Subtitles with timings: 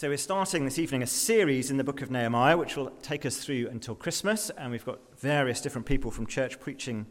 [0.00, 3.26] So, we're starting this evening a series in the book of Nehemiah, which will take
[3.26, 4.48] us through until Christmas.
[4.48, 7.04] And we've got various different people from church preaching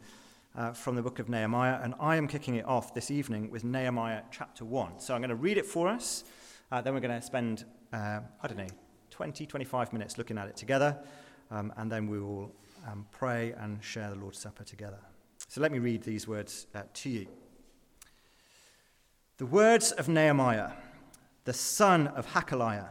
[0.56, 1.80] uh, from the book of Nehemiah.
[1.84, 5.00] And I am kicking it off this evening with Nehemiah chapter 1.
[5.02, 6.24] So, I'm going to read it for us.
[6.72, 8.66] Uh, then, we're going to spend, uh, I don't know,
[9.12, 10.98] 20, 25 minutes looking at it together.
[11.52, 12.52] Um, and then we will
[12.88, 14.98] um, pray and share the Lord's Supper together.
[15.48, 17.28] So, let me read these words uh, to you.
[19.38, 20.72] The words of Nehemiah
[21.50, 22.90] the son of Hachaliah.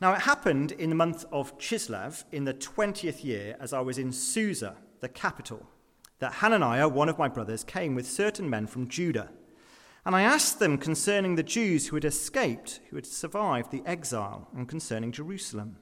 [0.00, 3.98] Now, it happened in the month of Chislev in the 20th year, as I was
[3.98, 5.66] in Susa, the capital,
[6.20, 9.30] that Hananiah, one of my brothers, came with certain men from Judah.
[10.04, 14.46] And I asked them concerning the Jews who had escaped, who had survived the exile,
[14.54, 15.76] and concerning Jerusalem.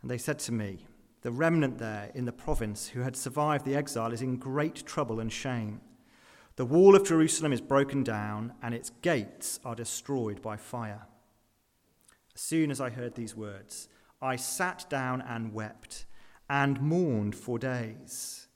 [0.00, 0.86] And they said to me,
[1.20, 5.20] The remnant there in the province who had survived the exile is in great trouble
[5.20, 5.82] and shame.
[6.58, 11.06] The wall of Jerusalem is broken down, and its gates are destroyed by fire.
[12.34, 13.88] As soon as I heard these words,
[14.20, 16.04] I sat down and wept
[16.50, 18.48] and mourned for days.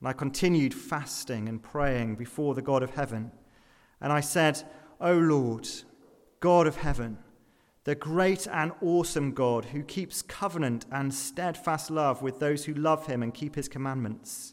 [0.00, 3.32] And I continued fasting and praying before the God of heaven.
[4.02, 4.62] And I said,
[5.00, 5.66] O Lord,
[6.40, 7.16] God of heaven,
[7.84, 13.06] the great and awesome God who keeps covenant and steadfast love with those who love
[13.06, 14.52] him and keep his commandments.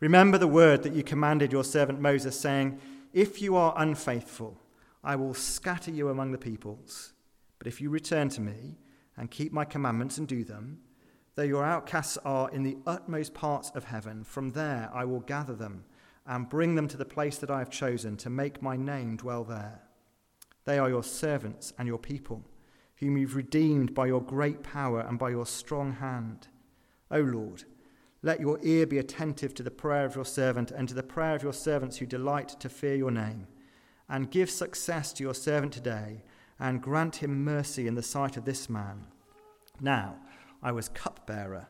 [0.00, 2.80] Remember the word that you commanded your servant Moses, saying,
[3.12, 4.60] If you are unfaithful,
[5.02, 7.12] I will scatter you among the peoples.
[7.58, 8.78] But if you return to me
[9.16, 10.78] and keep my commandments and do them,
[11.34, 15.54] though your outcasts are in the utmost parts of heaven, from there I will gather
[15.54, 15.84] them
[16.26, 19.42] and bring them to the place that I have chosen to make my name dwell
[19.42, 19.82] there.
[20.64, 22.44] They are your servants and your people,
[22.96, 26.48] whom you've redeemed by your great power and by your strong hand.
[27.10, 27.64] O Lord,
[28.22, 31.34] let your ear be attentive to the prayer of your servant and to the prayer
[31.34, 33.46] of your servants who delight to fear your name.
[34.08, 36.24] And give success to your servant today,
[36.58, 39.04] and grant him mercy in the sight of this man.
[39.80, 40.16] Now
[40.62, 41.68] I was cupbearer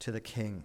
[0.00, 0.64] to the king.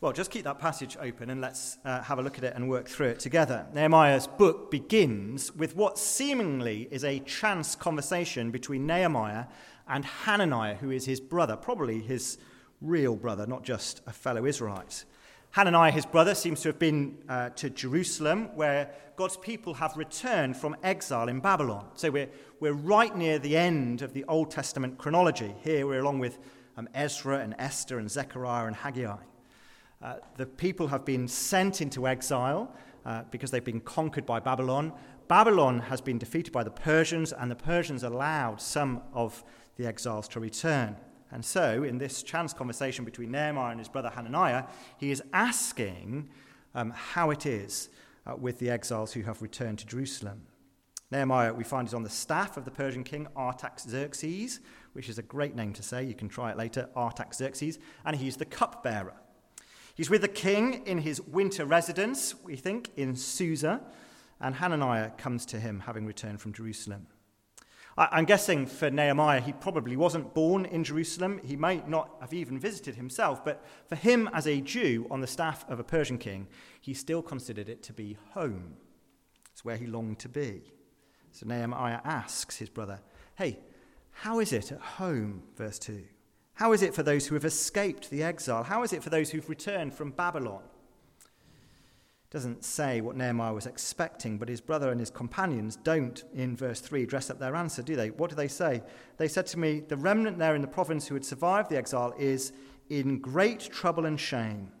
[0.00, 2.68] Well, just keep that passage open and let's uh, have a look at it and
[2.68, 3.66] work through it together.
[3.72, 9.46] Nehemiah's book begins with what seemingly is a chance conversation between Nehemiah
[9.88, 12.36] and Hananiah, who is his brother, probably his
[12.80, 15.04] real brother, not just a fellow Israelite.
[15.52, 20.56] Hananiah, his brother, seems to have been uh, to Jerusalem, where God's people have returned
[20.56, 21.86] from exile in Babylon.
[21.94, 22.28] So we're,
[22.60, 25.54] we're right near the end of the Old Testament chronology.
[25.64, 26.38] Here we're along with
[26.76, 29.16] um, Ezra and Esther and Zechariah and Haggai.
[30.02, 32.70] Uh, the people have been sent into exile
[33.06, 34.92] uh, because they've been conquered by Babylon.
[35.26, 39.42] Babylon has been defeated by the Persians, and the Persians allowed some of
[39.76, 40.96] the exiles to return.
[41.32, 44.64] And so, in this chance conversation between Nehemiah and his brother Hananiah,
[44.98, 46.28] he is asking
[46.74, 47.88] um, how it is
[48.26, 50.42] uh, with the exiles who have returned to Jerusalem.
[51.10, 54.60] Nehemiah, we find, is on the staff of the Persian king Artaxerxes,
[54.92, 56.02] which is a great name to say.
[56.02, 57.78] You can try it later Artaxerxes.
[58.04, 59.14] And he's the cupbearer.
[59.94, 63.80] He's with the king in his winter residence, we think, in Susa.
[64.40, 67.06] And Hananiah comes to him, having returned from Jerusalem.
[67.98, 71.40] I'm guessing for Nehemiah, he probably wasn't born in Jerusalem.
[71.42, 75.26] He might not have even visited himself, but for him, as a Jew on the
[75.26, 76.46] staff of a Persian king,
[76.82, 78.76] he still considered it to be home.
[79.50, 80.72] It's where he longed to be.
[81.32, 83.00] So Nehemiah asks his brother,
[83.36, 83.60] Hey,
[84.10, 85.42] how is it at home?
[85.56, 86.02] Verse 2.
[86.52, 88.62] How is it for those who have escaped the exile?
[88.62, 90.62] How is it for those who've returned from Babylon?
[92.30, 96.80] Doesn't say what Nehemiah was expecting, but his brother and his companions don't, in verse
[96.80, 98.10] 3, dress up their answer, do they?
[98.10, 98.82] What do they say?
[99.16, 102.14] They said to me, The remnant there in the province who had survived the exile
[102.18, 102.52] is
[102.90, 104.72] in great trouble and shame.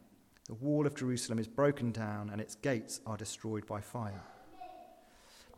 [0.48, 4.22] The wall of Jerusalem is broken down, and its gates are destroyed by fire.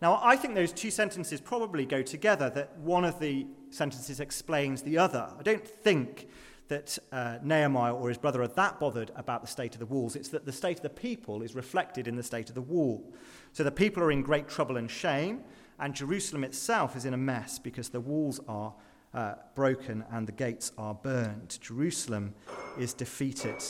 [0.01, 4.83] Now, I think those two sentences probably go together, that one of the sentences explains
[4.83, 5.29] the other.
[5.39, 6.29] I don't think
[6.69, 10.17] that uh, Nehemiah or his brother are that bothered about the state of the walls.
[10.17, 13.13] It's that the state of the people is reflected in the state of the wall.
[13.53, 15.43] So the people are in great trouble and shame,
[15.79, 18.75] and Jerusalem itself is in a mess because the walls are
[19.15, 21.59] uh, broken and the gates are burned.
[21.61, 22.35] Jerusalem
[22.79, 23.63] is defeated.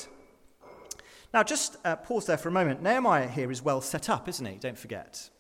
[1.33, 2.83] Now, just uh, pause there for a moment.
[2.83, 4.57] Nehemiah here is well set up, isn't he?
[4.57, 5.31] Don't forget.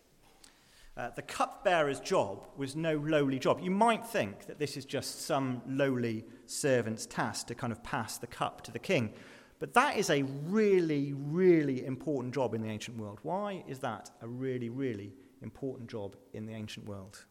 [0.99, 3.61] Uh, the cupbearer's job was no lowly job.
[3.63, 8.19] You might think that this is just some lowly servant's task to kind of pass
[8.19, 9.15] the cup to the king.
[9.61, 13.21] But that is a really, really important job in the ancient world.
[13.23, 17.25] Why is that a really, really important job in the ancient world?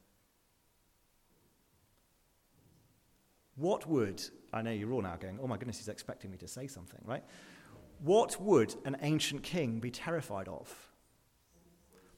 [3.58, 4.24] What would,
[4.54, 7.02] I know you're all now going, oh my goodness, he's expecting me to say something,
[7.04, 7.24] right?
[8.00, 10.74] What would an ancient king be terrified of?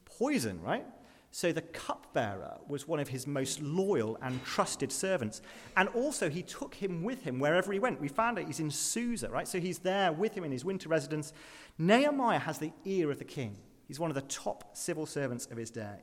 [0.06, 0.86] Poison, right?
[1.32, 5.42] So the cupbearer was one of his most loyal and trusted servants.
[5.78, 8.02] And also, he took him with him wherever he went.
[8.02, 9.48] We found out he's in Susa, right?
[9.48, 11.34] So he's there with him in his winter residence.
[11.78, 15.58] Nehemiah has the ear of the king, he's one of the top civil servants of
[15.58, 16.00] his day.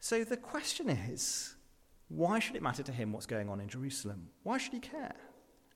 [0.00, 1.54] So the question is
[2.08, 4.28] why should it matter to him what's going on in Jerusalem?
[4.42, 5.14] Why should he care?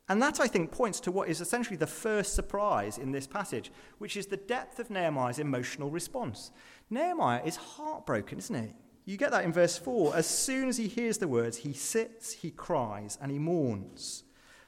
[0.09, 3.73] And that, I think, points to what is essentially the first surprise in this passage,
[3.99, 6.53] which is the depth of Nehemiah's emotional response.
[6.91, 8.75] Nehemiah is heartbroken, isn't he?
[9.05, 10.15] You get that in verse 4.
[10.15, 14.25] As soon as he hears the words, he sits, he cries, and he mourns.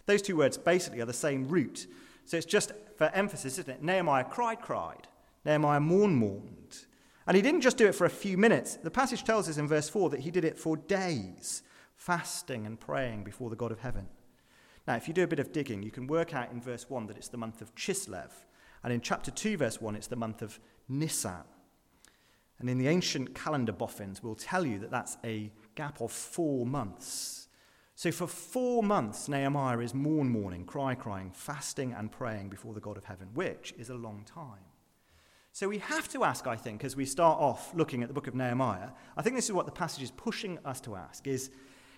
[0.06, 1.86] Those two words basically are the same root.
[2.24, 3.82] So it's just for emphasis, isn't it?
[3.82, 5.06] Nehemiah cried, cried.
[5.44, 6.86] Nehemiah mourned, mourned.
[7.26, 8.76] And he didn't just do it for a few minutes.
[8.76, 11.62] The passage tells us in verse 4 that he did it for days,
[11.94, 14.08] fasting and praying before the God of heaven.
[14.88, 17.08] Now, if you do a bit of digging, you can work out in verse 1
[17.08, 18.30] that it's the month of Chislev.
[18.82, 20.58] And in chapter 2, verse 1, it's the month of
[20.88, 21.44] Nisan.
[22.58, 26.64] And in the ancient calendar boffins, we'll tell you that that's a gap of four
[26.64, 27.48] months.
[27.96, 32.80] So for four months, Nehemiah is mourn mourning, cry crying, fasting and praying before the
[32.80, 34.64] God of heaven, which is a long time.
[35.52, 38.26] So we have to ask, I think, as we start off looking at the book
[38.26, 38.88] of Nehemiah,
[39.18, 41.50] I think this is what the passage is pushing us to ask is,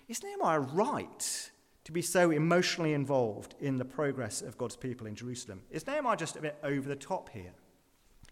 [0.09, 1.51] is Nehemiah right
[1.83, 5.61] to be so emotionally involved in the progress of God's people in Jerusalem?
[5.71, 7.53] Is Nehemiah just a bit over the top here?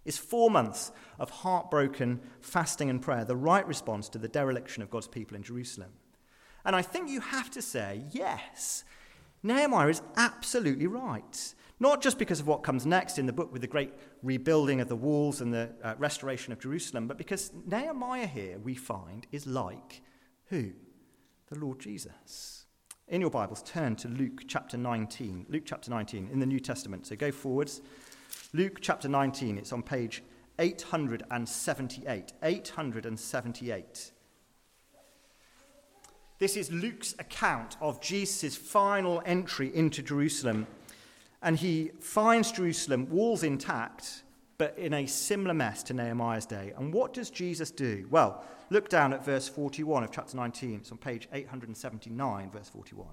[0.05, 4.89] Is four months of heartbroken fasting and prayer the right response to the dereliction of
[4.89, 5.91] God's people in Jerusalem?
[6.65, 8.83] And I think you have to say, yes,
[9.43, 11.53] Nehemiah is absolutely right.
[11.79, 14.89] Not just because of what comes next in the book with the great rebuilding of
[14.89, 19.47] the walls and the uh, restoration of Jerusalem, but because Nehemiah here, we find, is
[19.47, 20.01] like
[20.47, 20.71] who?
[21.47, 22.65] The Lord Jesus.
[23.09, 25.47] In your Bibles, turn to Luke chapter 19.
[25.49, 27.07] Luke chapter 19 in the New Testament.
[27.07, 27.81] So go forwards.
[28.53, 30.21] Luke chapter 19, it's on page
[30.59, 32.33] 878.
[32.43, 34.11] 878.
[36.37, 40.67] This is Luke's account of Jesus' final entry into Jerusalem.
[41.41, 44.21] And he finds Jerusalem, walls intact,
[44.59, 46.73] but in a similar mess to Nehemiah's day.
[46.77, 48.05] And what does Jesus do?
[48.11, 50.75] Well, look down at verse 41 of chapter 19.
[50.81, 53.07] It's on page 879, verse 41.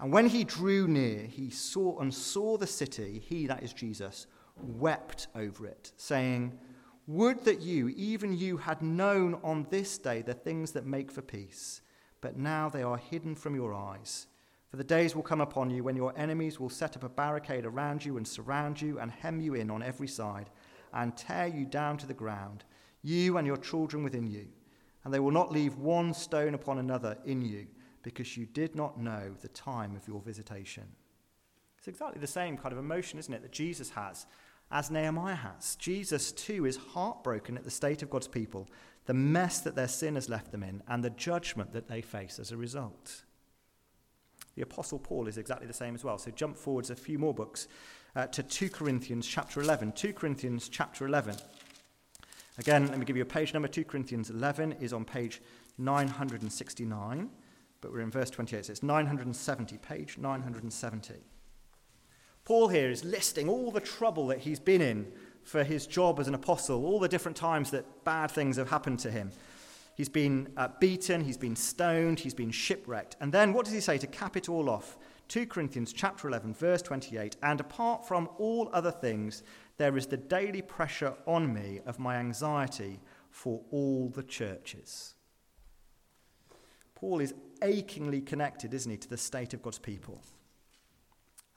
[0.00, 4.26] And when he drew near, he saw and saw the city, he, that is Jesus,
[4.56, 6.58] wept over it, saying,
[7.06, 11.22] Would that you, even you, had known on this day the things that make for
[11.22, 11.80] peace,
[12.20, 14.26] but now they are hidden from your eyes.
[14.70, 17.66] For the days will come upon you when your enemies will set up a barricade
[17.66, 20.48] around you and surround you and hem you in on every side
[20.92, 22.64] and tear you down to the ground,
[23.02, 24.46] you and your children within you.
[25.04, 27.66] And they will not leave one stone upon another in you
[28.02, 30.84] because you did not know the time of your visitation.
[31.78, 34.26] It's exactly the same kind of emotion, isn't it, that Jesus has
[34.70, 35.74] as Nehemiah has.
[35.76, 38.68] Jesus, too, is heartbroken at the state of God's people,
[39.06, 42.38] the mess that their sin has left them in, and the judgment that they face
[42.38, 43.24] as a result.
[44.56, 46.18] The Apostle Paul is exactly the same as well.
[46.18, 47.68] So jump forwards a few more books
[48.16, 49.92] uh, to 2 Corinthians chapter 11.
[49.92, 51.36] 2 Corinthians chapter 11.
[52.58, 53.68] Again, let me give you a page number.
[53.68, 55.40] 2 Corinthians 11 is on page
[55.78, 57.30] 969,
[57.80, 61.14] but we're in verse 28, so it's 970, page 970.
[62.44, 65.10] Paul here is listing all the trouble that he's been in
[65.42, 68.98] for his job as an apostle, all the different times that bad things have happened
[69.00, 69.30] to him.
[70.00, 73.16] He's been uh, beaten, he's been stoned, he's been shipwrecked.
[73.20, 74.96] And then what does he say to cap it all off?
[75.28, 79.42] 2 Corinthians chapter 11 verse 28 and apart from all other things
[79.76, 85.16] there is the daily pressure on me of my anxiety for all the churches.
[86.94, 90.22] Paul is achingly connected, isn't he, to the state of God's people.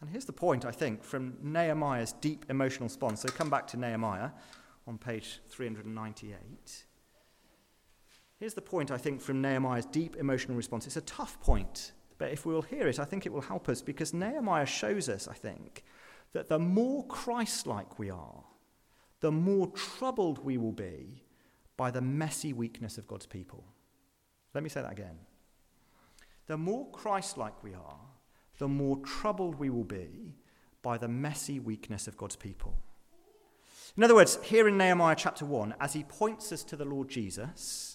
[0.01, 3.21] And here's the point, I think, from Nehemiah's deep emotional response.
[3.21, 4.31] So come back to Nehemiah
[4.85, 6.88] on page 398.
[8.43, 10.85] Here's the point, I think, from Nehemiah's deep emotional response.
[10.85, 13.69] It's a tough point, but if we will hear it, I think it will help
[13.69, 15.85] us because Nehemiah shows us, I think,
[16.33, 18.43] that the more Christ like we are,
[19.21, 21.23] the more troubled we will be
[21.77, 23.63] by the messy weakness of God's people.
[24.53, 25.19] Let me say that again.
[26.47, 28.01] The more Christ like we are,
[28.57, 30.35] the more troubled we will be
[30.81, 32.75] by the messy weakness of God's people.
[33.95, 37.07] In other words, here in Nehemiah chapter 1, as he points us to the Lord
[37.07, 37.92] Jesus,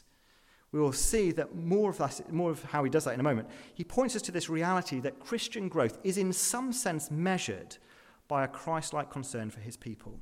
[0.72, 3.24] we will see that more of, that, more of how he does that in a
[3.24, 3.48] moment.
[3.74, 7.78] He points us to this reality that Christian growth is in some sense measured
[8.28, 10.20] by a Christ like concern for his people.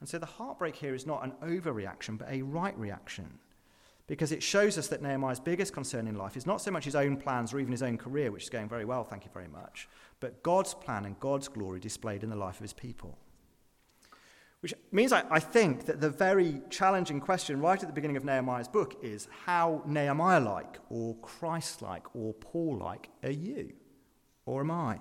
[0.00, 3.38] And so the heartbreak here is not an overreaction, but a right reaction.
[4.06, 6.96] Because it shows us that Nehemiah's biggest concern in life is not so much his
[6.96, 9.48] own plans or even his own career, which is going very well, thank you very
[9.48, 9.88] much,
[10.20, 13.16] but God's plan and God's glory displayed in the life of his people.
[14.62, 18.24] Which means I, I, think that the very challenging question right at the beginning of
[18.24, 23.72] Nehemiah's book is how Nehemiah like, or Christ like, or Paul like are you?
[24.46, 25.00] Or am I?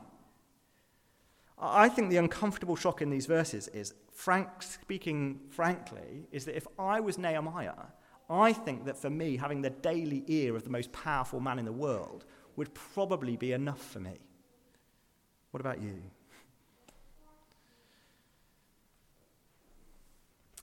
[1.60, 6.66] I think the uncomfortable shock in these verses is, frank, speaking frankly, is that if
[6.80, 7.92] I was Nehemiah,
[8.32, 11.66] I think that for me, having the daily ear of the most powerful man in
[11.66, 12.26] the world
[12.56, 14.18] would probably be enough for me.
[15.52, 16.02] What about you?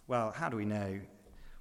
[0.08, 0.98] Well, how do we know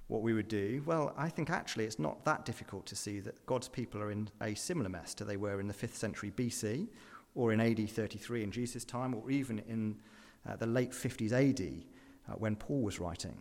[0.06, 0.82] what we would do?
[0.86, 4.30] Well, I think actually it's not that difficult to see that God's people are in
[4.40, 6.88] a similar mess to they were in the 5th century BC,
[7.34, 9.98] or in AD 33 in Jesus' time, or even in
[10.48, 11.84] uh, the late 50s AD
[12.26, 13.38] uh, when Paul was writing.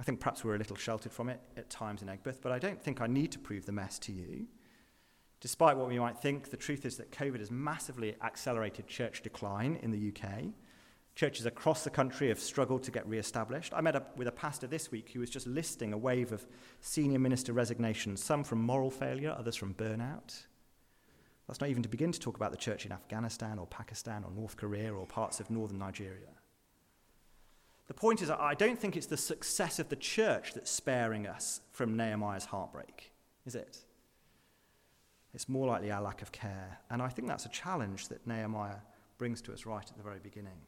[0.00, 2.58] I think perhaps we're a little sheltered from it at times in Egbert, but I
[2.58, 4.48] don't think I need to prove the mess to you.
[5.40, 9.78] Despite what we might think, the truth is that COVID has massively accelerated church decline
[9.80, 10.46] in the UK.
[11.14, 13.72] Churches across the country have struggled to get re-established.
[13.74, 16.46] I met up with a pastor this week who was just listing a wave of
[16.80, 20.44] senior minister resignations, some from moral failure, others from burnout.
[21.46, 24.30] That's not even to begin to talk about the church in Afghanistan or Pakistan or
[24.30, 26.30] North Korea or parts of northern Nigeria.
[27.88, 31.60] The point is, I don't think it's the success of the church that's sparing us
[31.72, 33.10] from Nehemiah's heartbreak,
[33.44, 33.78] is it?
[35.34, 36.78] It's more likely our lack of care.
[36.88, 38.76] And I think that's a challenge that Nehemiah
[39.18, 40.58] brings to us right at the very beginning.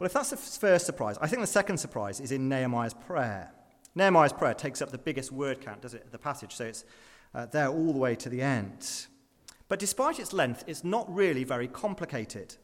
[0.00, 3.52] Well, if that's the first surprise, I think the second surprise is in Nehemiah's prayer.
[3.94, 6.86] Nehemiah's prayer takes up the biggest word count, does it, the passage, so it's
[7.34, 9.06] uh, there all the way to the end.
[9.68, 12.56] But despite its length, it's not really very complicated.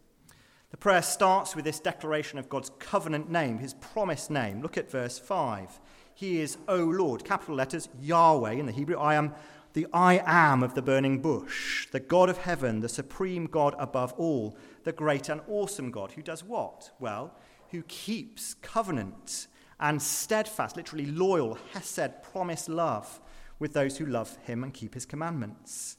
[0.70, 4.62] The prayer starts with this declaration of God's covenant name, his promised name.
[4.62, 5.78] Look at verse 5.
[6.14, 8.96] He is, O Lord, capital letters, Yahweh in the Hebrew.
[8.96, 9.34] I am
[9.76, 14.14] the I am of the burning bush, the God of heaven, the supreme God above
[14.14, 16.92] all, the great and awesome God, who does what?
[16.98, 17.34] Well,
[17.72, 23.20] who keeps covenant and steadfast, literally loyal, hesed, promise love
[23.58, 25.98] with those who love him and keep his commandments.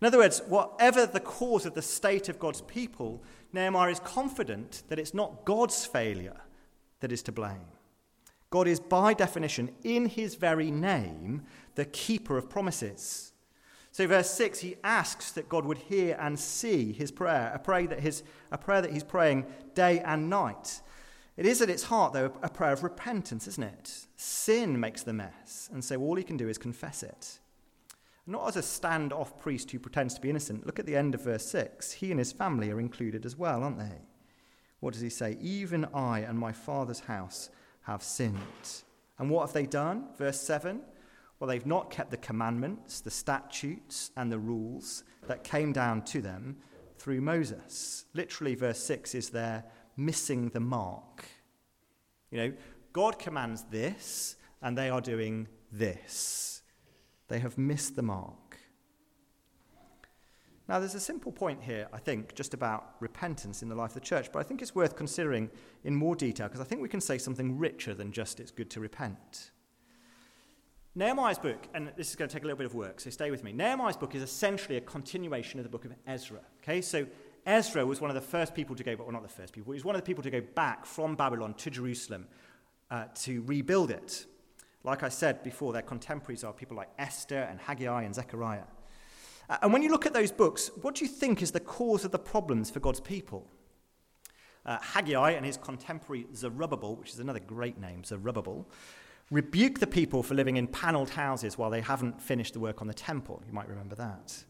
[0.00, 4.84] In other words, whatever the cause of the state of God's people, Nehemiah is confident
[4.88, 6.42] that it's not God's failure
[7.00, 7.75] that is to blame.
[8.50, 11.42] God is, by definition, in his very name,
[11.74, 13.32] the keeper of promises.
[13.90, 17.86] So, verse 6, he asks that God would hear and see his prayer, a prayer
[17.86, 20.82] that, his, a prayer that he's praying day and night.
[21.36, 24.06] It is at its heart, though, a prayer of repentance, isn't it?
[24.16, 27.38] Sin makes the mess, and so all he can do is confess it.
[28.26, 30.66] Not as a stand-off priest who pretends to be innocent.
[30.66, 31.92] Look at the end of verse 6.
[31.92, 34.02] He and his family are included as well, aren't they?
[34.80, 35.36] What does he say?
[35.40, 37.50] Even I and my father's house
[37.86, 38.82] have sinned.
[39.18, 40.08] And what have they done?
[40.18, 40.80] Verse 7.
[41.38, 46.20] Well, they've not kept the commandments, the statutes, and the rules that came down to
[46.20, 46.56] them
[46.98, 48.06] through Moses.
[48.14, 49.64] Literally, verse 6 is there
[49.96, 51.24] missing the mark.
[52.30, 52.52] You know,
[52.92, 56.62] God commands this, and they are doing this.
[57.28, 58.45] They have missed the mark.
[60.68, 63.94] Now, there's a simple point here, I think, just about repentance in the life of
[63.94, 65.48] the church, but I think it's worth considering
[65.84, 68.68] in more detail because I think we can say something richer than just it's good
[68.70, 69.52] to repent.
[70.96, 73.30] Nehemiah's book, and this is going to take a little bit of work, so stay
[73.30, 73.52] with me.
[73.52, 76.40] Nehemiah's book is essentially a continuation of the book of Ezra.
[76.62, 77.06] Okay, so
[77.44, 79.76] Ezra was one of the first people to go, well, not the first people, he
[79.76, 82.26] was one of the people to go back from Babylon to Jerusalem
[82.90, 84.26] uh, to rebuild it.
[84.82, 88.64] Like I said before, their contemporaries are people like Esther and Haggai and Zechariah.
[89.48, 92.04] Uh, and when you look at those books, what do you think is the cause
[92.04, 93.46] of the problems for God's people?
[94.64, 98.68] Uh, Haggai and his contemporary Zerubbabel, which is another great name, Zerubbabel,
[99.30, 102.88] rebuke the people for living in panelled houses while they haven't finished the work on
[102.88, 103.42] the temple.
[103.46, 104.44] You might remember that.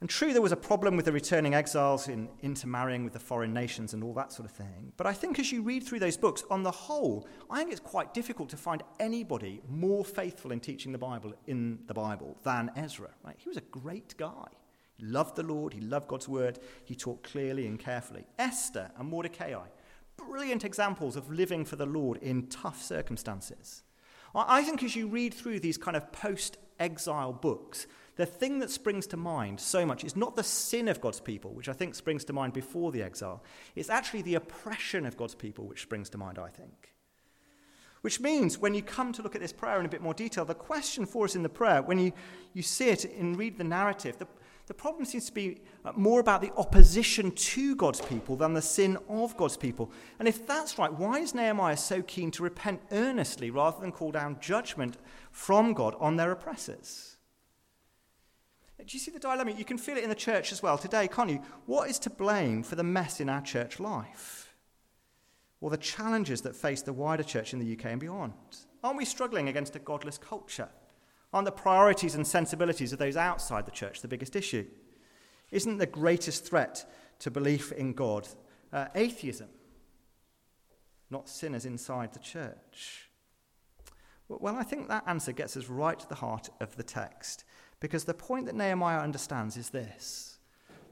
[0.00, 3.52] And true, there was a problem with the returning exiles in intermarrying with the foreign
[3.52, 4.92] nations and all that sort of thing.
[4.96, 7.80] But I think as you read through those books, on the whole, I think it's
[7.80, 12.70] quite difficult to find anybody more faithful in teaching the Bible in the Bible than
[12.76, 13.10] Ezra.
[13.24, 13.34] Right?
[13.38, 14.46] He was a great guy.
[14.98, 18.24] He loved the Lord, he loved God's word, he taught clearly and carefully.
[18.38, 19.54] Esther and Mordecai,
[20.16, 23.82] brilliant examples of living for the Lord in tough circumstances.
[24.34, 27.86] I think as you read through these kind of post exile books,
[28.18, 31.52] the thing that springs to mind so much is not the sin of God's people,
[31.52, 33.44] which I think springs to mind before the exile.
[33.76, 36.94] It's actually the oppression of God's people which springs to mind, I think.
[38.00, 40.44] Which means when you come to look at this prayer in a bit more detail,
[40.44, 42.12] the question for us in the prayer, when you,
[42.54, 44.26] you see it and read the narrative, the,
[44.66, 48.62] the problem seems to be uh, more about the opposition to God's people than the
[48.62, 49.92] sin of God's people.
[50.18, 54.10] And if that's right, why is Nehemiah so keen to repent earnestly rather than call
[54.10, 54.96] down judgment
[55.30, 57.17] from God on their oppressors?
[58.78, 59.52] Do you see the dilemma?
[59.52, 61.42] You can feel it in the church as well today, can't you?
[61.66, 64.48] What is to blame for the mess in our church life?
[65.60, 68.32] or the challenges that face the wider church in the UK and beyond?
[68.82, 70.68] Aren't we struggling against a godless culture?
[71.32, 74.66] Aren't the priorities and sensibilities of those outside the church the biggest issue?
[75.50, 76.88] Isn't the greatest threat
[77.20, 78.28] to belief in God
[78.72, 79.48] uh, atheism,
[81.10, 83.10] not sinners inside the church?
[84.28, 87.44] Well, I think that answer gets us right to the heart of the text,
[87.80, 90.38] because the point that Nehemiah understands is this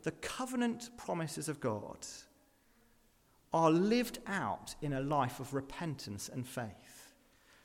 [0.02, 1.98] the covenant promises of God
[3.52, 7.14] are lived out in a life of repentance and faith.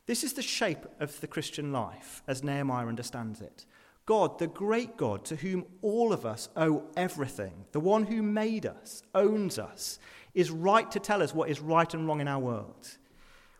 [0.05, 3.65] This is the shape of the Christian life as Nehemiah understands it.
[4.05, 8.65] God, the great God to whom all of us owe everything, the one who made
[8.65, 9.99] us, owns us,
[10.33, 12.97] is right to tell us what is right and wrong in our world.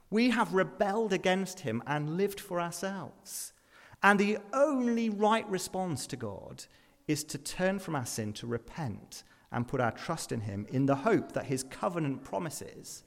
[0.10, 3.54] We have rebelled against him and lived for ourselves.
[4.04, 6.66] And the only right response to God
[7.08, 10.86] is to turn from our sin, to repent, and put our trust in Him in
[10.86, 13.04] the hope that His covenant promises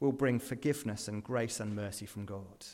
[0.00, 2.66] will bring forgiveness and grace and mercy from God.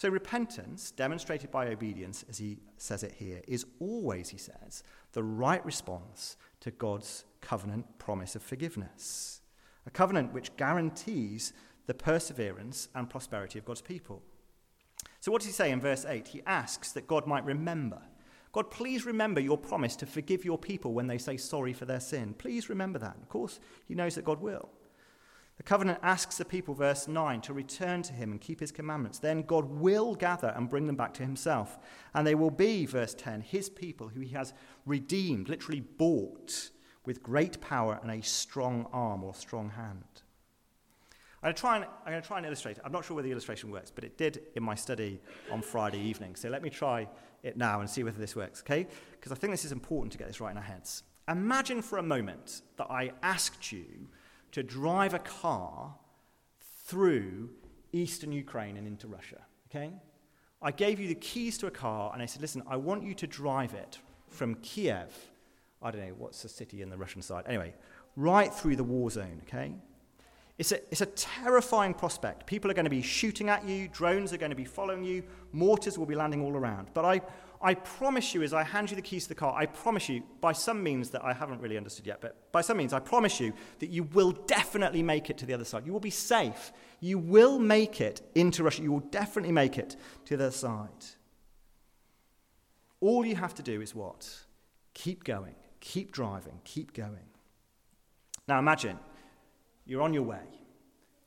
[0.00, 5.22] So, repentance, demonstrated by obedience, as he says it here, is always, he says, the
[5.22, 9.42] right response to God's covenant promise of forgiveness.
[9.84, 11.52] A covenant which guarantees
[11.86, 14.22] the perseverance and prosperity of God's people.
[15.20, 16.28] So, what does he say in verse 8?
[16.28, 18.00] He asks that God might remember
[18.52, 22.00] God, please remember your promise to forgive your people when they say sorry for their
[22.00, 22.34] sin.
[22.36, 23.16] Please remember that.
[23.22, 24.70] Of course, he knows that God will.
[25.56, 29.18] The covenant asks the people, verse 9, to return to him and keep his commandments.
[29.18, 31.78] Then God will gather and bring them back to himself.
[32.14, 34.54] And they will be, verse 10, his people who he has
[34.86, 36.70] redeemed, literally bought,
[37.04, 40.22] with great power and a strong arm or strong hand.
[41.42, 42.82] I'm going, to try and, illustrate it.
[42.84, 45.98] I'm not sure whether the illustration works, but it did in my study on Friday
[45.98, 46.36] evening.
[46.36, 47.08] So let me try
[47.42, 48.86] it now and see whether this works, okay?
[49.12, 51.02] Because I think this is important to get this right in our heads.
[51.28, 53.86] Imagine for a moment that I asked you
[54.52, 55.94] to drive a car
[56.84, 57.50] through
[57.92, 59.92] eastern Ukraine and into Russia, okay?
[60.60, 63.14] I gave you the keys to a car and I said, listen, I want you
[63.14, 63.98] to drive it
[64.28, 65.10] from Kiev,
[65.80, 67.44] I don't know, what's the city in the Russian side?
[67.46, 67.74] Anyway,
[68.14, 69.72] right through the war zone, okay?
[70.60, 72.44] It's a, it's a terrifying prospect.
[72.44, 75.22] People are going to be shooting at you, drones are going to be following you,
[75.52, 76.88] mortars will be landing all around.
[76.92, 77.22] But I,
[77.62, 80.22] I promise you, as I hand you the keys to the car, I promise you,
[80.42, 83.40] by some means that I haven't really understood yet, but by some means, I promise
[83.40, 85.86] you that you will definitely make it to the other side.
[85.86, 86.72] You will be safe.
[87.00, 88.82] You will make it into Russia.
[88.82, 89.96] You will definitely make it
[90.26, 91.06] to the other side.
[93.00, 94.30] All you have to do is what?
[94.92, 97.30] Keep going, keep driving, keep going.
[98.46, 98.98] Now imagine
[99.86, 100.60] you're on your way.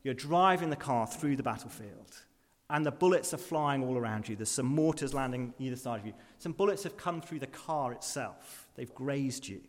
[0.04, 2.18] You're driving the car through the battlefield,
[2.70, 4.36] and the bullets are flying all around you.
[4.36, 6.13] There's some mortars landing either side of you.
[6.39, 9.62] Some bullets have come through the car itself, they've grazed you.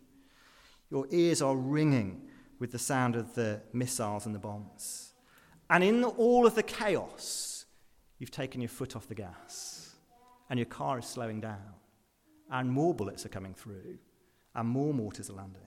[0.91, 2.27] Your ears are ringing
[2.59, 5.13] with the sound of the missiles and the bombs.
[5.69, 7.65] And in all of the chaos,
[8.19, 9.95] you've taken your foot off the gas,
[10.49, 11.73] and your car is slowing down,
[12.51, 13.97] and more bullets are coming through,
[14.53, 15.61] and more mortars are landing.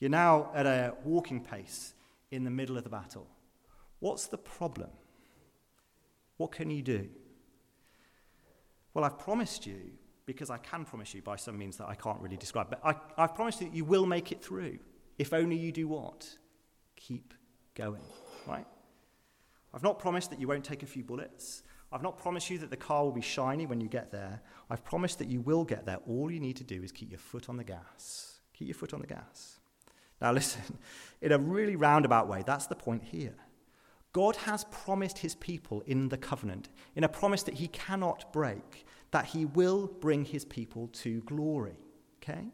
[0.00, 1.94] You're now at a walking pace
[2.30, 3.26] in the middle of the battle.
[4.00, 4.90] What's the problem?
[6.36, 7.08] What can you do?
[8.94, 9.92] Well, I've promised you,
[10.26, 12.94] because I can promise you by some means that I can't really describe, but I,
[13.22, 14.78] I've promised you that you will make it through
[15.18, 16.28] if only you do what?
[16.96, 17.34] Keep
[17.74, 18.02] going,
[18.46, 18.66] right?
[19.74, 21.62] I've not promised that you won't take a few bullets.
[21.92, 24.40] I've not promised you that the car will be shiny when you get there.
[24.70, 25.98] I've promised that you will get there.
[26.06, 28.40] All you need to do is keep your foot on the gas.
[28.52, 29.57] Keep your foot on the gas.
[30.20, 30.78] Now, listen,
[31.20, 33.34] in a really roundabout way, that's the point here.
[34.12, 38.86] God has promised his people in the covenant, in a promise that he cannot break,
[39.10, 41.76] that he will bring his people to glory.
[42.22, 42.48] Okay?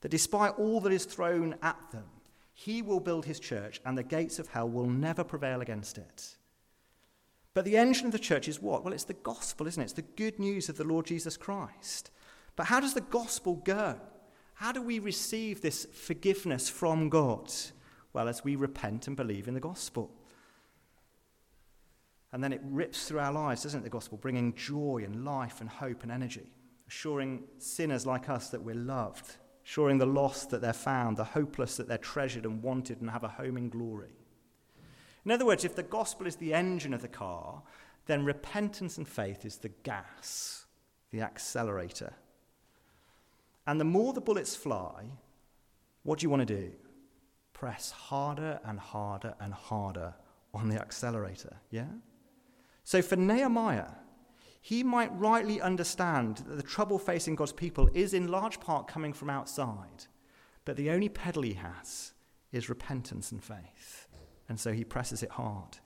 [0.00, 2.04] That despite all that is thrown at them,
[2.52, 6.36] he will build his church and the gates of hell will never prevail against it.
[7.52, 8.84] But the engine of the church is what?
[8.84, 9.84] Well, it's the gospel, isn't it?
[9.84, 12.10] It's the good news of the Lord Jesus Christ.
[12.54, 14.00] But how does the gospel go?
[14.56, 17.52] How do we receive this forgiveness from God?
[18.12, 20.10] Well, as we repent and believe in the gospel.
[22.32, 25.60] And then it rips through our lives, doesn't it, the gospel, bringing joy and life
[25.60, 26.52] and hope and energy.
[26.88, 31.76] assuring sinners like us that we're loved, assuring the lost that they're found, the hopeless
[31.76, 34.14] that they're treasured and wanted and have a home in glory.
[35.24, 37.62] In other words, if the gospel is the engine of the car,
[38.06, 40.66] then repentance and faith is the gas,
[41.10, 42.12] the accelerator.
[43.66, 45.10] And the more the bullets fly,
[46.02, 46.72] what do you want to do?
[47.52, 50.14] Press harder and harder and harder
[50.54, 51.88] on the accelerator, yeah?
[52.84, 53.90] So for Nehemiah,
[54.60, 59.12] he might rightly understand that the trouble facing God's people is in large part coming
[59.12, 60.06] from outside,
[60.64, 62.12] but the only pedal he has
[62.52, 64.06] is repentance and faith.
[64.48, 65.78] And so he presses it hard.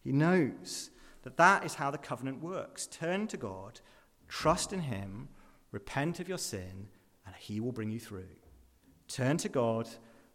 [0.00, 0.90] He knows
[1.22, 2.86] that that is how the covenant works.
[2.86, 3.80] Turn to God,
[4.28, 5.28] trust in him,
[5.72, 6.88] repent of your sin,
[7.34, 8.28] and he will bring you through.
[9.08, 9.88] Turn to God,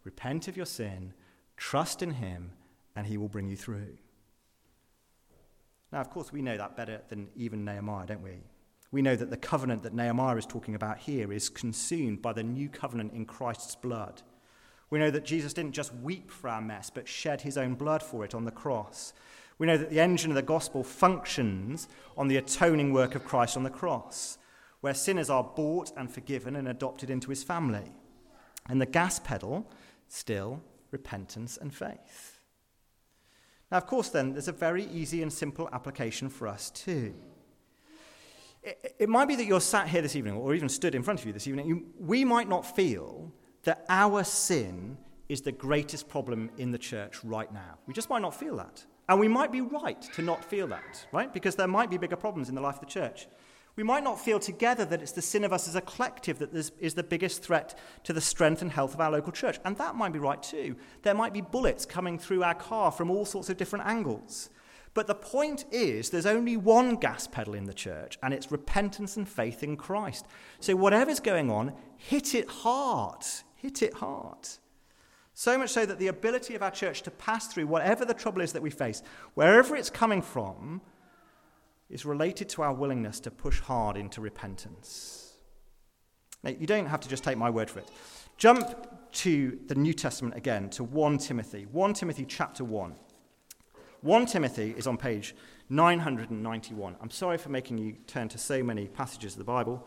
[0.04, 1.12] repent of your sin,
[1.56, 2.52] trust in him,
[2.94, 3.96] and he will bring you through.
[5.92, 8.42] Now, of course, we know that better than even Nehemiah, don't we?
[8.92, 12.42] We know that the covenant that Nehemiah is talking about here is consumed by the
[12.42, 14.22] new covenant in Christ's blood.
[14.90, 18.02] We know that Jesus didn't just weep for our mess, but shed his own blood
[18.02, 19.12] for it on the cross.
[19.58, 23.56] We know that the engine of the gospel functions on the atoning work of Christ
[23.56, 24.38] on the cross,
[24.80, 27.92] where sinners are bought and forgiven and adopted into his family.
[28.68, 29.70] And the gas pedal,
[30.08, 32.40] still, repentance and faith.
[33.70, 37.14] Now, of course, then, there's a very easy and simple application for us too.
[38.62, 41.26] It, might be that you're sat here this evening, or even stood in front of
[41.26, 41.86] you this evening.
[41.98, 44.98] We might not feel that our sin
[45.30, 47.78] is the greatest problem in the church right now.
[47.86, 48.84] We just might not feel that.
[49.08, 51.32] And we might be right to not feel that, right?
[51.32, 53.28] Because there might be bigger problems in the life of the church.
[53.76, 56.54] We might not feel together that it's the sin of us as a collective that
[56.54, 59.58] is the biggest threat to the strength and health of our local church.
[59.64, 60.76] And that might be right too.
[61.02, 64.50] There might be bullets coming through our car from all sorts of different angles.
[64.92, 69.16] But the point is, there's only one gas pedal in the church, and it's repentance
[69.16, 70.26] and faith in Christ.
[70.58, 73.24] So, whatever's going on, hit it hard.
[73.54, 74.48] Hit it hard.
[75.34, 78.42] So much so that the ability of our church to pass through whatever the trouble
[78.42, 79.02] is that we face,
[79.34, 80.80] wherever it's coming from,
[81.90, 85.34] is related to our willingness to push hard into repentance.
[86.42, 87.88] Now, you don't have to just take my word for it.
[88.38, 91.66] Jump to the New Testament again, to 1 Timothy.
[91.70, 92.94] 1 Timothy chapter 1.
[94.02, 95.34] 1 Timothy is on page
[95.68, 96.96] 991.
[97.00, 99.86] I'm sorry for making you turn to so many passages of the Bible,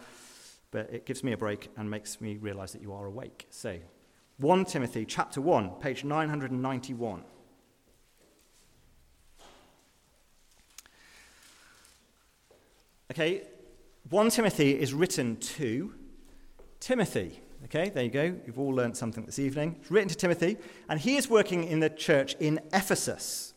[0.70, 3.48] but it gives me a break and makes me realize that you are awake.
[3.50, 3.80] So,
[4.38, 7.24] 1 Timothy chapter 1, page 991.
[13.12, 13.44] Okay,
[14.10, 15.94] 1 Timothy is written to
[16.80, 17.42] Timothy.
[17.66, 18.36] Okay, there you go.
[18.46, 19.76] You've all learned something this evening.
[19.82, 20.58] It's written to Timothy,
[20.89, 23.54] and he is working in the church in Ephesus,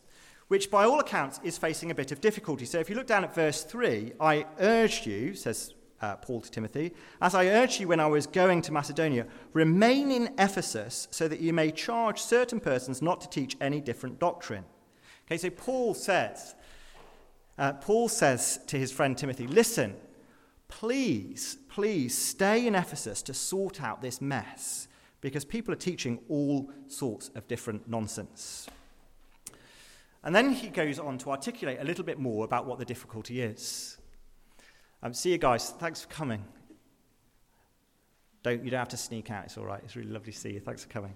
[0.49, 2.65] which by all accounts is facing a bit of difficulty.
[2.65, 6.51] So if you look down at verse 3, I urge you, says uh, Paul to
[6.51, 11.29] Timothy, as I urged you when I was going to Macedonia, remain in Ephesus so
[11.29, 14.65] that you may charge certain persons not to teach any different doctrine.
[15.25, 16.55] Okay, so Paul says
[17.57, 19.95] uh, Paul says to his friend Timothy, Listen,
[20.67, 24.87] please, please stay in Ephesus to sort out this mess
[25.21, 28.67] because people are teaching all sorts of different nonsense.
[30.23, 33.41] And then he goes on to articulate a little bit more about what the difficulty
[33.41, 33.97] is.
[35.01, 35.69] Um, see you guys.
[35.71, 36.43] Thanks for coming.
[38.43, 39.45] Don't, you don't have to sneak out.
[39.45, 39.81] It's all right.
[39.83, 40.59] It's really lovely to see you.
[40.59, 41.15] Thanks for coming.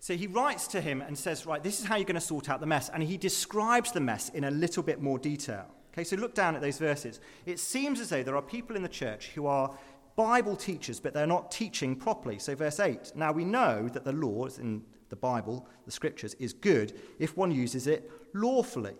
[0.00, 2.48] So he writes to him and says, Right, this is how you're going to sort
[2.48, 2.88] out the mess.
[2.90, 5.66] And he describes the mess in a little bit more detail.
[5.92, 7.20] Okay, so look down at those verses.
[7.46, 9.74] It seems as though there are people in the church who are
[10.14, 12.38] Bible teachers, but they're not teaching properly.
[12.38, 16.52] So, verse 8 Now we know that the law in the Bible, the scriptures, is
[16.52, 18.94] good if one uses it lawfully.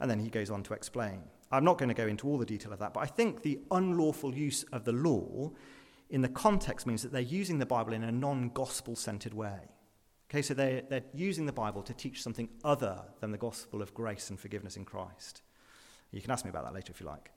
[0.00, 1.22] And then he goes on to explain.
[1.50, 3.60] I'm not going to go into all the detail of that, but I think the
[3.70, 5.52] unlawful use of the law
[6.10, 9.58] in the context means that they're using the Bible in a non gospel centered way.
[10.32, 13.92] Okay, so they're, they're using the Bible to teach something other than the gospel of
[13.92, 15.42] grace and forgiveness in Christ.
[16.10, 17.30] You can ask me about that later if you like.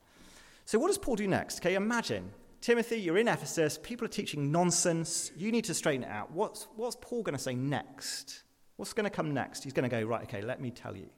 [0.64, 1.60] So, what does Paul do next?
[1.60, 2.32] Okay, imagine
[2.62, 6.32] Timothy, you're in Ephesus, people are teaching nonsense, you need to straighten it out.
[6.32, 8.44] What's, what's Paul going to say next?
[8.78, 9.66] What's going to come next?
[9.66, 11.10] He's going to go, right, okay, let me tell you.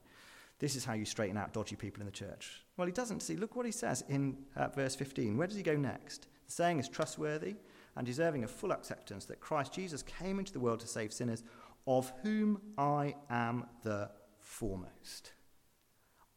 [0.57, 2.63] This is how you straighten out dodgy people in the church.
[2.75, 3.21] Well, he doesn't.
[3.21, 5.37] See, look what he says in uh, verse 15.
[5.37, 6.27] Where does he go next?
[6.47, 7.55] The saying is trustworthy
[7.95, 11.43] and deserving of full acceptance that Christ Jesus came into the world to save sinners,
[11.87, 15.31] of whom I am the foremost.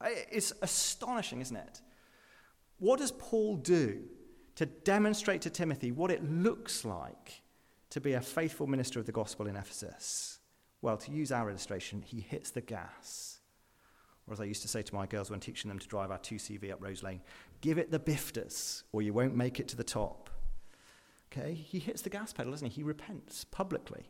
[0.02, 1.82] It's astonishing, isn't it?
[2.78, 4.04] What does Paul do
[4.54, 7.42] to demonstrate to Timothy what it looks like
[7.90, 10.38] to be a faithful minister of the gospel in Ephesus?
[10.80, 13.40] Well, to use our illustration, he hits the gas
[14.30, 16.18] Or as I used to say to my girls when teaching them to drive our
[16.18, 17.20] 2CV up Rose Lane,
[17.60, 20.30] give it the bifters or you won't make it to the top.
[21.32, 21.52] Okay?
[21.52, 22.76] He hits the gas pedal, doesn't he?
[22.76, 24.04] He repents publicly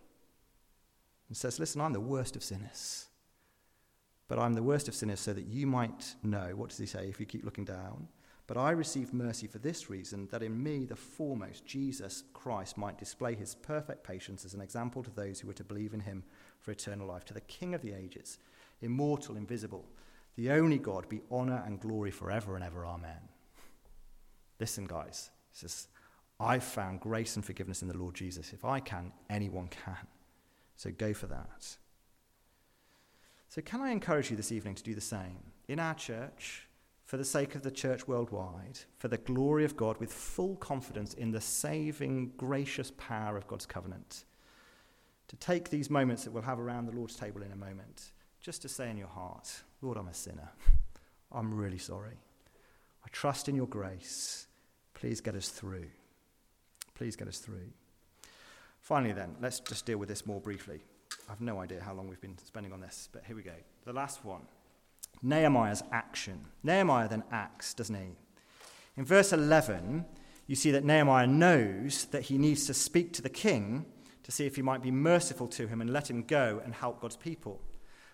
[1.30, 3.06] and says, Listen, I'm the worst of sinners.
[4.26, 6.52] But I'm the worst of sinners so that you might know.
[6.54, 8.08] What does he say if you keep looking down?
[8.46, 12.98] But I received mercy for this reason, that in me, the foremost, Jesus Christ, might
[12.98, 16.24] display his perfect patience as an example to those who were to believe in him
[16.58, 17.24] for eternal life.
[17.26, 18.38] To the King of the ages,
[18.80, 19.84] immortal, invisible,
[20.34, 22.84] the only God, be honor and glory forever and ever.
[22.84, 23.28] Amen.
[24.58, 25.30] Listen, guys.
[25.52, 25.86] He says,
[26.40, 28.52] I've found grace and forgiveness in the Lord Jesus.
[28.52, 30.08] If I can, anyone can.
[30.80, 31.76] So go for that.
[33.50, 35.36] So, can I encourage you this evening to do the same?
[35.68, 36.68] In our church,
[37.04, 41.12] for the sake of the church worldwide, for the glory of God, with full confidence
[41.12, 44.24] in the saving, gracious power of God's covenant.
[45.28, 48.62] To take these moments that we'll have around the Lord's table in a moment, just
[48.62, 50.48] to say in your heart, Lord, I'm a sinner.
[51.30, 52.16] I'm really sorry.
[53.04, 54.46] I trust in your grace.
[54.94, 55.88] Please get us through.
[56.94, 57.68] Please get us through.
[58.80, 60.80] Finally, then, let's just deal with this more briefly.
[61.28, 63.54] I have no idea how long we've been spending on this, but here we go.
[63.84, 64.42] The last one.
[65.22, 66.46] Nehemiah's action.
[66.62, 68.12] Nehemiah then acts, doesn't he?
[68.96, 70.04] In verse 11,
[70.46, 73.86] you see that Nehemiah knows that he needs to speak to the king
[74.22, 77.00] to see if he might be merciful to him and let him go and help
[77.00, 77.60] God's people.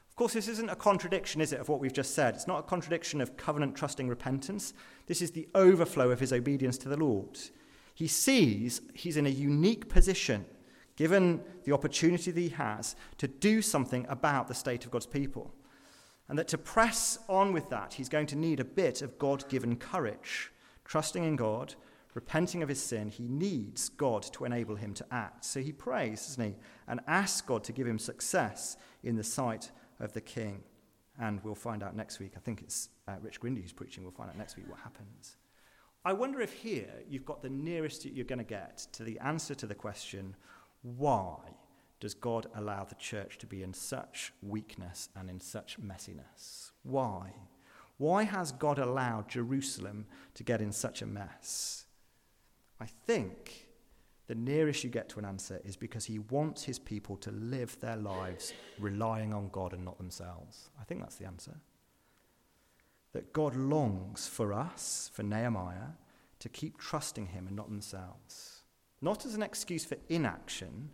[0.08, 2.34] Of course, this isn't a contradiction, is it, of what we've just said?
[2.34, 4.72] It's not a contradiction of covenant trusting repentance.
[5.06, 7.38] This is the overflow of his obedience to the Lord.
[7.94, 10.46] He sees he's in a unique position,
[10.96, 15.52] given the opportunity that he has to do something about the state of God's people.
[16.28, 19.48] And that to press on with that, he's going to need a bit of God
[19.48, 20.50] given courage.
[20.84, 21.74] Trusting in God,
[22.14, 25.44] repenting of his sin, he needs God to enable him to act.
[25.44, 26.56] So he prays, doesn't he?
[26.88, 30.64] And asks God to give him success in the sight of the king.
[31.20, 32.32] And we'll find out next week.
[32.36, 34.02] I think it's uh, Rich Grindy who's preaching.
[34.02, 35.36] We'll find out next week what happens.
[36.04, 39.54] I wonder if here you've got the nearest you're going to get to the answer
[39.56, 40.36] to the question
[40.96, 41.38] why
[41.98, 46.70] does God allow the church to be in such weakness and in such messiness?
[46.84, 47.32] Why?
[47.98, 51.86] Why has God allowed Jerusalem to get in such a mess?
[52.78, 53.66] I think
[54.28, 57.78] the nearest you get to an answer is because he wants his people to live
[57.80, 60.70] their lives relying on God and not themselves.
[60.80, 61.56] I think that's the answer.
[63.12, 65.94] That God longs for us, for Nehemiah,
[66.38, 68.55] to keep trusting him and not themselves.
[69.00, 70.90] Not as an excuse for inaction,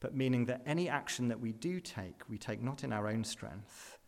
[0.00, 3.24] but meaning that any action that we do take, we take not in our own
[3.24, 3.98] strength,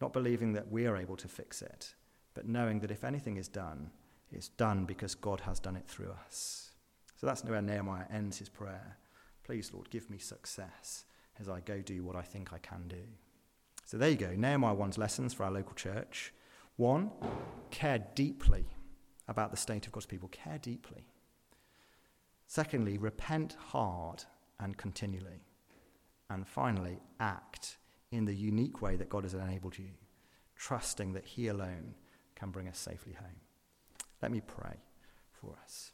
[0.00, 1.94] not believing that we are able to fix it,
[2.34, 3.90] but knowing that if anything is done,
[4.32, 6.70] it's done because God has done it through us.
[7.16, 8.96] So that's where Nehemiah ends his prayer.
[9.44, 11.04] Please, Lord, give me success
[11.38, 13.02] as I go do what I think I can do.
[13.84, 14.34] So there you go.
[14.36, 16.32] Nehemiah 1's lessons for our local church.
[16.76, 17.10] One,
[17.70, 18.64] care deeply
[19.28, 20.28] about the state of God's people.
[20.28, 21.06] Care deeply.
[22.50, 24.24] Secondly, repent hard
[24.58, 25.44] and continually.
[26.30, 27.76] And finally, act
[28.10, 29.90] in the unique way that God has enabled you,
[30.56, 31.94] trusting that He alone
[32.34, 33.38] can bring us safely home.
[34.20, 34.78] Let me pray
[35.30, 35.92] for us.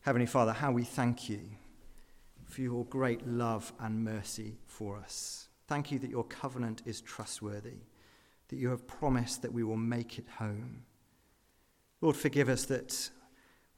[0.00, 1.40] Heavenly Father, how we thank you
[2.46, 5.48] for your great love and mercy for us.
[5.68, 7.80] Thank you that your covenant is trustworthy
[8.48, 10.84] that you have promised that we will make it home.
[12.00, 13.10] Lord, forgive us that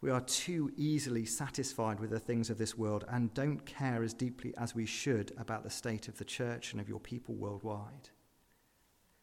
[0.01, 4.15] we are too easily satisfied with the things of this world and don't care as
[4.15, 8.11] deeply as we should about the state of the church and of your people worldwide.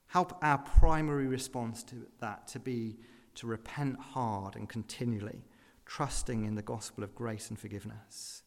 [0.08, 2.97] Help our primary response to that to be
[3.36, 5.45] to repent hard and continually,
[5.86, 8.43] trusting in the gospel of grace and forgiveness.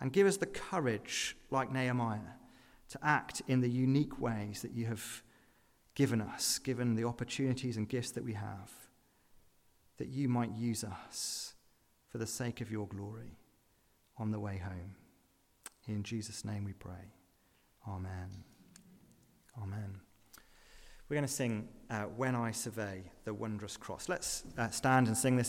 [0.00, 2.34] And give us the courage, like Nehemiah,
[2.94, 5.24] to act in the unique ways that you have
[5.96, 8.70] given us, given the opportunities and gifts that we have,
[9.98, 11.54] that you might use us
[12.08, 13.36] for the sake of your glory
[14.16, 14.94] on the way home.
[15.88, 17.12] In Jesus' name we pray.
[17.88, 18.44] Amen.
[19.60, 20.00] Amen.
[21.08, 24.08] We're going to sing uh, When I Survey the Wondrous Cross.
[24.08, 25.42] Let's uh, stand and sing this.